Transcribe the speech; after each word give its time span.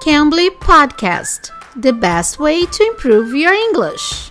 Cambly 0.00 0.48
Podcast, 0.48 1.50
the 1.76 1.92
best 1.92 2.38
way 2.38 2.64
to 2.64 2.84
improve 2.84 3.34
your 3.34 3.52
English. 3.52 4.30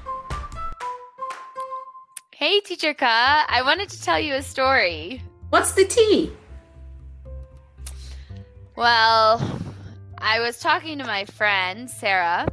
Hey, 2.33 2.59
Teacher 2.61 2.95
Ka, 2.95 3.45
I 3.47 3.61
wanted 3.61 3.87
to 3.89 4.01
tell 4.01 4.19
you 4.19 4.33
a 4.33 4.41
story. 4.41 5.21
What's 5.51 5.73
the 5.73 5.85
tea? 5.85 6.31
Well, 8.75 9.39
I 10.17 10.39
was 10.39 10.59
talking 10.59 10.97
to 10.97 11.05
my 11.05 11.25
friend, 11.25 11.87
Sarah, 11.87 12.47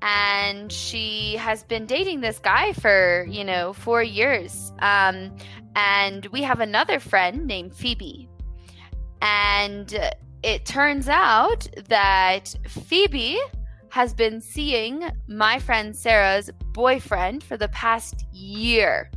and 0.00 0.72
she 0.72 1.36
has 1.36 1.62
been 1.64 1.84
dating 1.84 2.22
this 2.22 2.38
guy 2.38 2.72
for, 2.72 3.26
you 3.28 3.44
know, 3.44 3.74
four 3.74 4.02
years. 4.02 4.72
Um, 4.78 5.36
and 5.76 6.24
we 6.32 6.40
have 6.40 6.60
another 6.60 7.00
friend 7.00 7.46
named 7.46 7.74
Phoebe. 7.74 8.30
And 9.20 9.94
it 10.42 10.64
turns 10.64 11.08
out 11.08 11.68
that 11.88 12.54
Phoebe 12.66 13.38
has 13.90 14.14
been 14.14 14.40
seeing 14.40 15.04
my 15.26 15.58
friend 15.58 15.94
Sarah's 15.94 16.50
boyfriend 16.72 17.42
for 17.42 17.56
the 17.56 17.68
past 17.68 18.24
year. 18.32 19.10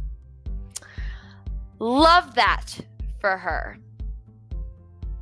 Love 1.80 2.36
that 2.36 2.80
for 3.20 3.38
her. 3.38 3.78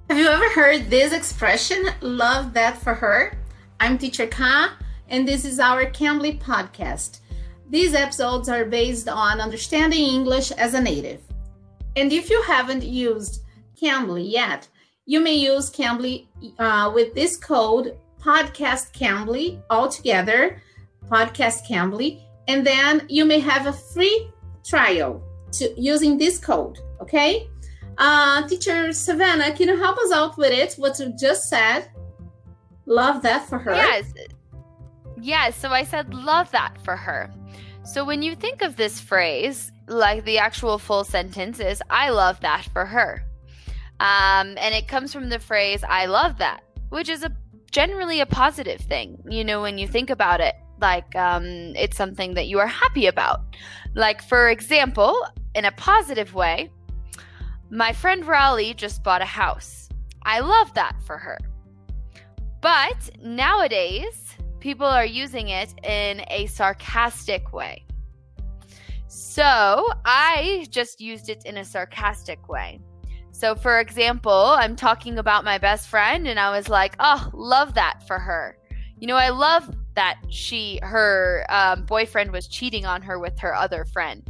Have 0.09 0.17
you 0.17 0.27
ever 0.27 0.49
heard 0.49 0.89
this 0.89 1.13
expression, 1.13 1.85
love 2.01 2.53
that 2.53 2.77
for 2.77 2.93
her? 2.93 3.37
I'm 3.79 3.97
Teacher 3.97 4.27
Ka, 4.27 4.77
and 5.07 5.27
this 5.27 5.45
is 5.45 5.59
our 5.59 5.85
Cambly 5.85 6.39
podcast. 6.41 7.19
These 7.69 7.93
episodes 7.93 8.49
are 8.49 8.65
based 8.65 9.07
on 9.07 9.39
understanding 9.39 10.03
English 10.03 10.51
as 10.51 10.73
a 10.73 10.81
native. 10.81 11.21
And 11.95 12.11
if 12.11 12.29
you 12.29 12.41
haven't 12.41 12.83
used 12.83 13.43
Cambly 13.81 14.29
yet, 14.29 14.67
you 15.05 15.19
may 15.19 15.35
use 15.35 15.69
Cambly 15.69 16.27
uh, 16.59 16.91
with 16.93 17.13
this 17.13 17.37
code 17.37 17.97
podcast 18.19 18.93
Cambly 18.93 19.61
all 19.69 19.89
together, 19.89 20.61
podcast 21.07 21.67
Cambly, 21.67 22.21
and 22.47 22.65
then 22.65 23.05
you 23.09 23.25
may 23.25 23.39
have 23.39 23.67
a 23.67 23.73
free 23.73 24.29
trial 24.63 25.23
to 25.53 25.73
using 25.79 26.17
this 26.17 26.37
code. 26.37 26.79
Okay, 27.01 27.49
uh, 27.97 28.47
teacher 28.47 28.93
Savannah, 28.93 29.53
can 29.53 29.67
you 29.67 29.77
help 29.77 29.97
us 29.97 30.11
out 30.11 30.37
with 30.37 30.51
it? 30.51 30.73
What 30.75 30.99
you 30.99 31.13
just 31.19 31.49
said. 31.49 31.89
Love 32.85 33.21
that 33.21 33.47
for 33.47 33.57
her. 33.57 33.73
Yes. 33.73 34.13
Yes. 35.21 35.55
So 35.55 35.69
I 35.69 35.83
said, 35.83 36.13
love 36.13 36.51
that 36.51 36.77
for 36.83 36.95
her. 36.95 37.31
So 37.83 38.03
when 38.03 38.21
you 38.21 38.35
think 38.35 38.61
of 38.61 38.75
this 38.75 38.99
phrase, 38.99 39.71
like 39.87 40.25
the 40.25 40.39
actual 40.39 40.77
full 40.77 41.03
sentence 41.03 41.59
is, 41.59 41.81
I 41.89 42.09
love 42.09 42.39
that 42.41 42.67
for 42.73 42.85
her. 42.85 43.23
Um, 44.01 44.57
and 44.57 44.73
it 44.73 44.87
comes 44.87 45.13
from 45.13 45.29
the 45.29 45.37
phrase, 45.37 45.83
I 45.87 46.07
love 46.07 46.39
that, 46.39 46.63
which 46.89 47.07
is 47.07 47.23
a 47.23 47.31
generally 47.69 48.19
a 48.19 48.25
positive 48.25 48.81
thing, 48.81 49.21
you 49.29 49.43
know, 49.43 49.61
when 49.61 49.77
you 49.77 49.87
think 49.87 50.09
about 50.09 50.41
it. 50.41 50.55
Like 50.81 51.15
um, 51.15 51.43
it's 51.75 51.97
something 51.97 52.33
that 52.33 52.47
you 52.47 52.57
are 52.57 52.65
happy 52.65 53.05
about. 53.05 53.41
Like, 53.93 54.23
for 54.23 54.49
example, 54.49 55.15
in 55.53 55.65
a 55.65 55.71
positive 55.73 56.33
way, 56.33 56.71
my 57.69 57.93
friend 57.93 58.25
Raleigh 58.25 58.73
just 58.73 59.03
bought 59.03 59.21
a 59.21 59.25
house. 59.25 59.87
I 60.23 60.39
love 60.39 60.73
that 60.73 60.95
for 61.05 61.19
her. 61.19 61.37
But 62.59 63.11
nowadays, 63.21 64.35
people 64.59 64.87
are 64.87 65.05
using 65.05 65.49
it 65.49 65.75
in 65.85 66.23
a 66.31 66.47
sarcastic 66.47 67.53
way. 67.53 67.85
So 69.07 69.87
I 70.05 70.65
just 70.71 70.99
used 70.99 71.29
it 71.29 71.43
in 71.45 71.57
a 71.57 71.65
sarcastic 71.65 72.49
way. 72.49 72.79
So, 73.41 73.55
for 73.55 73.79
example, 73.79 74.31
I'm 74.31 74.75
talking 74.75 75.17
about 75.17 75.43
my 75.43 75.57
best 75.57 75.87
friend, 75.87 76.27
and 76.27 76.39
I 76.39 76.55
was 76.55 76.69
like, 76.69 76.95
oh, 76.99 77.27
love 77.33 77.73
that 77.73 78.05
for 78.05 78.19
her. 78.19 78.55
You 78.99 79.07
know, 79.07 79.15
I 79.15 79.29
love 79.29 79.67
that 79.95 80.19
she, 80.29 80.79
her 80.83 81.43
um, 81.49 81.85
boyfriend 81.85 82.31
was 82.31 82.47
cheating 82.47 82.85
on 82.85 83.01
her 83.01 83.17
with 83.17 83.39
her 83.39 83.55
other 83.55 83.83
friend. 83.83 84.23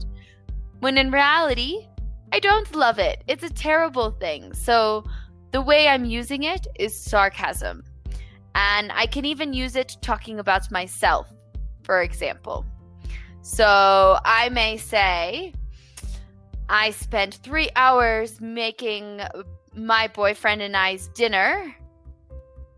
When 0.79 0.97
in 0.97 1.11
reality, 1.11 1.89
I 2.31 2.39
don't 2.39 2.73
love 2.73 2.99
it. 2.99 3.21
It's 3.27 3.43
a 3.43 3.49
terrible 3.49 4.11
thing. 4.11 4.53
So, 4.53 5.03
the 5.51 5.61
way 5.61 5.89
I'm 5.89 6.05
using 6.05 6.43
it 6.43 6.65
is 6.79 6.97
sarcasm. 6.97 7.83
And 8.55 8.93
I 8.93 9.07
can 9.07 9.25
even 9.25 9.51
use 9.51 9.75
it 9.75 9.97
talking 10.01 10.39
about 10.39 10.71
myself, 10.71 11.27
for 11.83 12.01
example. 12.01 12.65
So, 13.41 14.19
I 14.23 14.47
may 14.47 14.77
say, 14.77 15.53
I 16.71 16.91
spent 16.91 17.35
three 17.35 17.69
hours 17.75 18.39
making 18.39 19.19
my 19.75 20.07
boyfriend 20.07 20.61
and 20.61 20.75
I's 20.75 21.09
dinner, 21.09 21.75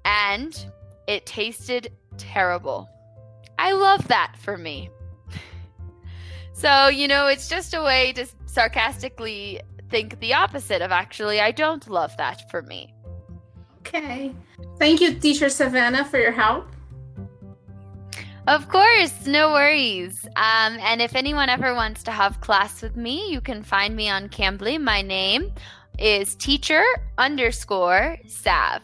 and 0.03 0.65
it 1.07 1.27
tasted 1.27 1.93
terrible. 2.17 2.89
I 3.59 3.73
love 3.73 4.07
that 4.07 4.33
for 4.39 4.57
me. 4.57 4.89
so, 6.53 6.87
you 6.87 7.07
know, 7.07 7.27
it's 7.27 7.47
just 7.47 7.75
a 7.75 7.83
way 7.83 8.13
to 8.13 8.25
sarcastically 8.47 9.61
think 9.91 10.19
the 10.19 10.33
opposite 10.33 10.81
of 10.81 10.91
actually, 10.91 11.39
I 11.39 11.51
don't 11.51 11.87
love 11.87 12.17
that 12.17 12.49
for 12.49 12.63
me. 12.63 12.95
Okay. 13.81 14.33
Thank 14.79 15.01
you, 15.01 15.13
Teacher 15.13 15.49
Savannah, 15.49 16.03
for 16.03 16.17
your 16.17 16.31
help. 16.31 16.67
Of 18.47 18.67
course, 18.67 19.25
no 19.25 19.53
worries. 19.53 20.25
Um, 20.35 20.77
and 20.81 21.01
if 21.01 21.15
anyone 21.15 21.47
ever 21.47 21.73
wants 21.73 22.03
to 22.03 22.11
have 22.11 22.41
class 22.41 22.81
with 22.81 22.97
me, 22.97 23.31
you 23.31 23.39
can 23.39 23.63
find 23.63 23.95
me 23.95 24.09
on 24.09 24.27
Cambly. 24.27 24.79
My 24.81 25.01
name 25.01 25.53
is 25.97 26.35
teacher 26.35 26.83
underscore 27.17 28.17
Sav. 28.27 28.81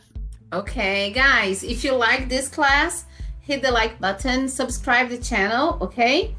Okay, 0.53 1.12
guys, 1.12 1.64
if 1.64 1.84
you 1.84 1.94
like 1.94 2.30
this 2.30 2.48
class, 2.48 3.06
hit 3.42 3.62
the 3.62 3.72
like 3.72 4.00
button, 4.00 4.48
subscribe 4.48 5.09
the 5.09 5.18
channel, 5.18 5.78
okay? 5.81 6.36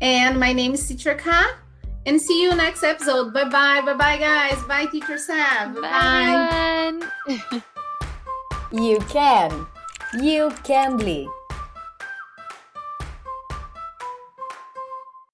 And 0.00 0.40
my 0.40 0.52
name 0.52 0.72
is 0.72 0.86
Teacher 0.88 1.14
Ka. 1.14 1.56
And 2.06 2.20
see 2.20 2.42
you 2.42 2.54
next 2.56 2.82
episode. 2.82 3.32
Bye 3.34 3.44
bye. 3.44 3.82
Bye 3.84 3.94
bye, 3.94 4.16
guys. 4.16 4.60
Bye, 4.64 4.86
Teacher 4.86 5.18
Sav. 5.18 5.74
Bye. 5.74 7.00
you 8.72 8.98
can. 9.10 9.66
You 10.14 10.50
can 10.64 10.96
bleed. 10.96 11.28